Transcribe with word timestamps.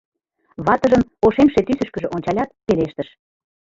Ватыжын 0.65 1.03
ошемше 1.25 1.59
тӱсышкыжӧ 1.67 2.07
ончалят, 2.15 2.49
пелештыш: 2.65 3.07